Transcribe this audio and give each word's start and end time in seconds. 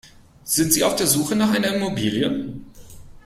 Sind 0.45 0.73
Sie 0.73 0.83
auf 0.83 0.95
der 0.95 1.05
Suche 1.05 1.35
nach 1.35 1.51
einer 1.51 1.75
Immobilie? 1.75 2.49